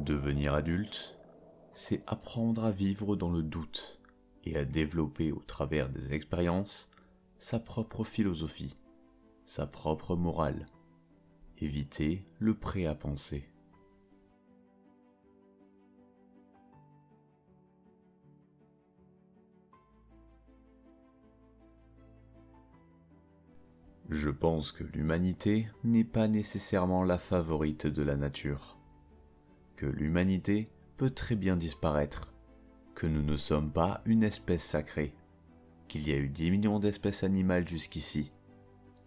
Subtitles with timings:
[0.00, 1.18] Devenir adulte,
[1.74, 4.00] c'est apprendre à vivre dans le doute
[4.44, 6.88] et à développer au travers des expériences
[7.38, 8.78] sa propre philosophie,
[9.44, 10.68] sa propre morale.
[11.58, 13.50] Éviter le prêt à penser.
[24.08, 28.79] Je pense que l'humanité n'est pas nécessairement la favorite de la nature,
[29.86, 32.32] l'humanité peut très bien disparaître,
[32.94, 35.14] que nous ne sommes pas une espèce sacrée,
[35.88, 38.32] qu'il y a eu 10 millions d'espèces animales jusqu'ici,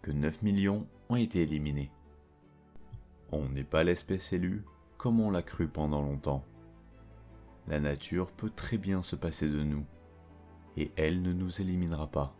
[0.02, 1.90] que 9 millions ont été éliminés.
[3.32, 4.64] On n'est pas l'espèce élue
[4.98, 6.44] comme on l'a cru pendant longtemps.
[7.68, 9.84] La nature peut très bien se passer de nous,
[10.76, 12.36] et elle ne nous éliminera pas.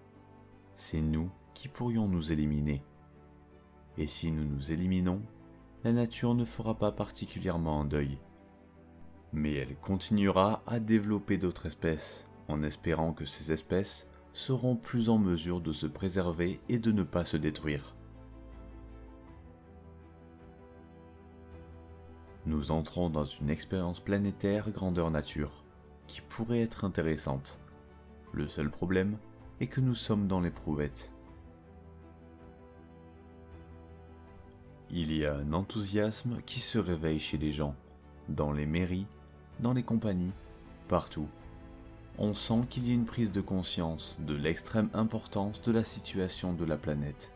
[0.77, 2.83] C'est nous qui pourrions nous éliminer.
[3.97, 5.23] Et si nous nous éliminons,
[5.85, 8.19] la nature ne fera pas particulièrement un deuil.
[9.35, 15.19] Mais elle continuera à développer d'autres espèces, en espérant que ces espèces seront plus en
[15.19, 17.95] mesure de se préserver et de ne pas se détruire.
[22.47, 25.65] Nous entrons dans une expérience planétaire grandeur nature,
[26.07, 27.61] qui pourrait être intéressante.
[28.33, 29.19] Le seul problème
[29.61, 31.14] est que nous sommes dans l'éprouvette.
[34.97, 37.75] Il y a un enthousiasme qui se réveille chez les gens,
[38.29, 39.09] dans les mairies,
[39.59, 40.31] dans les compagnies,
[40.87, 41.27] partout.
[42.17, 46.53] On sent qu'il y a une prise de conscience de l'extrême importance de la situation
[46.53, 47.33] de la planète.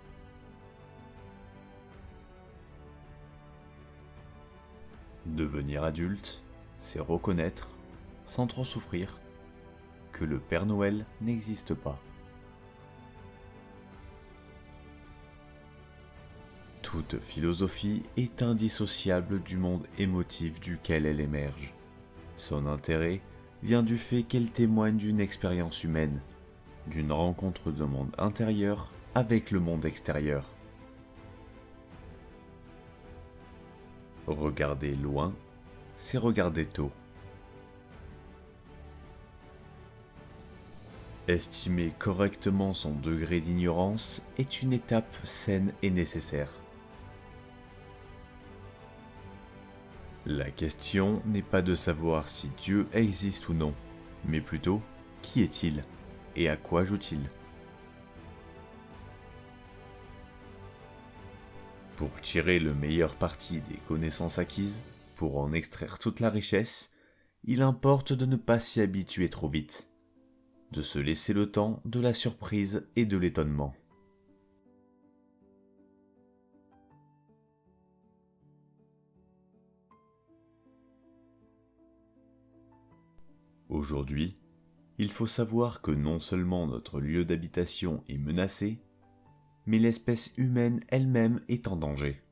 [5.27, 6.45] Devenir adulte,
[6.77, 7.71] c'est reconnaître,
[8.25, 9.19] sans trop souffrir,
[10.13, 11.99] que le Père Noël n'existe pas.
[16.91, 21.75] Toute philosophie est indissociable du monde émotif duquel elle émerge.
[22.39, 23.21] Son intérêt
[23.63, 26.23] vient du fait qu'elle témoigne d'une expérience humaine,
[26.87, 30.49] d'une rencontre de monde intérieur avec le monde extérieur.
[34.27, 35.35] Regarder loin,
[35.99, 36.91] c'est regarder tôt.
[41.27, 46.49] Estimer correctement son degré d'ignorance est une étape saine et nécessaire.
[50.31, 53.73] La question n'est pas de savoir si Dieu existe ou non,
[54.27, 54.83] mais plutôt
[55.23, 55.83] qui est-il
[56.37, 57.21] et à quoi joue-t-il?
[61.97, 64.83] Pour tirer le meilleur parti des connaissances acquises,
[65.15, 66.91] pour en extraire toute la richesse,
[67.45, 69.89] il importe de ne pas s'y habituer trop vite,
[70.73, 73.75] de se laisser le temps de la surprise et de l'étonnement.
[83.69, 84.37] Aujourd'hui,
[84.97, 88.81] il faut savoir que non seulement notre lieu d'habitation est menacé,
[89.67, 92.23] mais l'espèce humaine elle-même est en danger.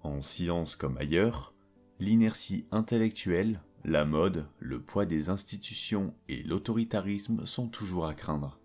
[0.00, 1.54] En science comme ailleurs,
[2.00, 8.61] l'inertie intellectuelle, la mode, le poids des institutions et l'autoritarisme sont toujours à craindre.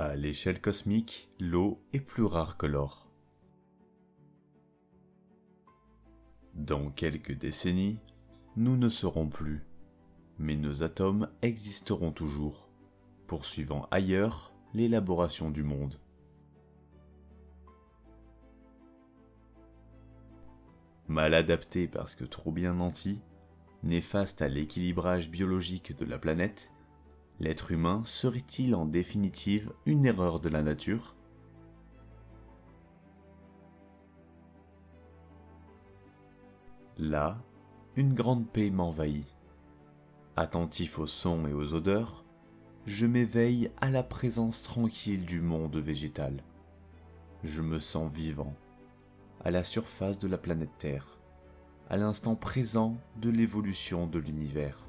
[0.00, 3.10] À l'échelle cosmique, l'eau est plus rare que l'or.
[6.54, 7.98] Dans quelques décennies,
[8.54, 9.66] nous ne serons plus,
[10.38, 12.70] mais nos atomes existeront toujours,
[13.26, 15.98] poursuivant ailleurs l'élaboration du monde.
[21.08, 23.20] Mal adapté parce que trop bien nanti,
[23.82, 26.70] néfaste à l'équilibrage biologique de la planète,
[27.40, 31.14] L'être humain serait-il en définitive une erreur de la nature?
[36.96, 37.38] Là,
[37.94, 39.26] une grande paix m'envahit.
[40.34, 42.24] Attentif aux sons et aux odeurs,
[42.86, 46.42] je m'éveille à la présence tranquille du monde végétal.
[47.44, 48.54] Je me sens vivant,
[49.44, 51.18] à la surface de la planète Terre,
[51.88, 54.84] à l'instant présent de l'évolution de l'univers.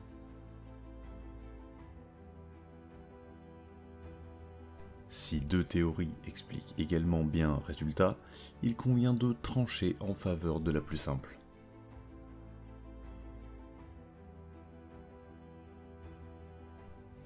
[5.10, 8.16] Si deux théories expliquent également bien un résultat,
[8.62, 11.40] il convient de trancher en faveur de la plus simple.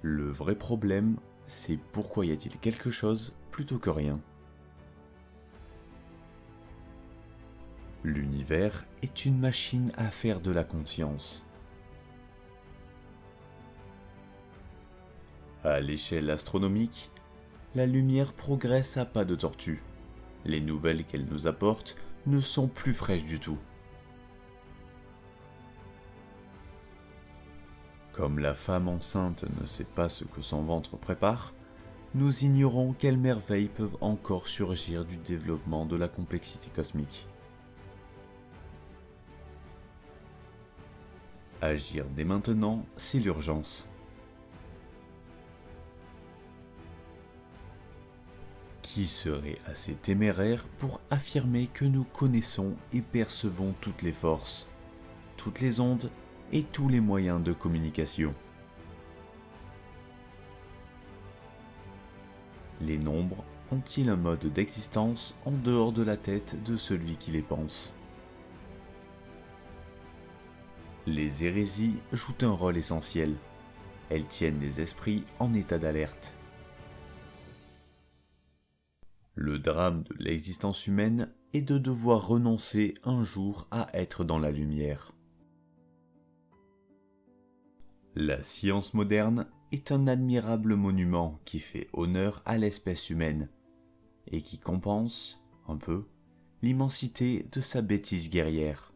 [0.02, 4.20] Le vrai problème, c'est pourquoi y a-t-il quelque chose plutôt que rien?
[8.06, 11.46] L'univers est une machine à faire de la conscience.
[15.64, 17.10] À l'échelle astronomique,
[17.76, 19.82] la lumière progresse à pas de tortue.
[20.46, 21.98] Les nouvelles qu'elle nous apporte
[22.28, 23.58] ne sont plus fraîches du tout.
[28.12, 31.54] Comme la femme enceinte ne sait pas ce que son ventre prépare,
[32.14, 37.28] nous ignorons quelles merveilles peuvent encore surgir du développement de la complexité cosmique.
[41.60, 43.88] Agir dès maintenant, c'est l'urgence.
[48.94, 54.68] Qui serait assez téméraire pour affirmer que nous connaissons et percevons toutes les forces,
[55.36, 56.12] toutes les ondes
[56.52, 58.36] et tous les moyens de communication
[62.82, 67.42] Les nombres ont-ils un mode d'existence en dehors de la tête de celui qui les
[67.42, 67.96] pense?
[71.08, 73.34] Les hérésies jouent un rôle essentiel.
[74.12, 76.36] Elles tiennent les esprits en état d'alerte.
[79.36, 84.52] Le drame de l'existence humaine est de devoir renoncer un jour à être dans la
[84.52, 85.14] lumière.
[88.16, 93.50] La science moderne est un admirable monument qui fait honneur à l'espèce humaine
[94.28, 96.06] et qui compense, un peu,
[96.62, 98.93] l'immensité de sa bêtise guerrière.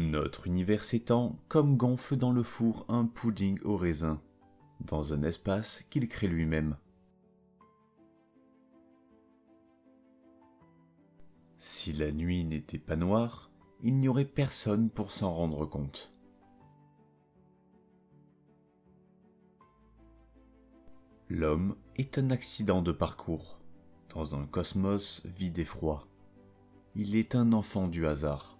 [0.00, 4.22] Notre univers s'étend comme gonfle dans le four un pudding au raisin,
[4.80, 6.78] dans un espace qu'il crée lui-même.
[11.58, 13.50] Si la nuit n'était pas noire,
[13.82, 16.14] il n'y aurait personne pour s'en rendre compte.
[21.28, 23.60] L'homme est un accident de parcours,
[24.08, 26.08] dans un cosmos vide et froid.
[26.94, 28.59] Il est un enfant du hasard.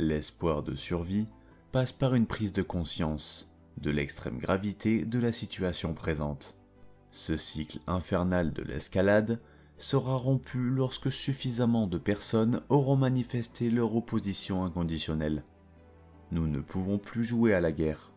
[0.00, 1.26] L'espoir de survie
[1.72, 6.58] passe par une prise de conscience de l'extrême gravité de la situation présente.
[7.10, 9.42] Ce cycle infernal de l'escalade
[9.76, 15.44] sera rompu lorsque suffisamment de personnes auront manifesté leur opposition inconditionnelle.
[16.32, 18.10] Nous ne pouvons plus jouer à la guerre.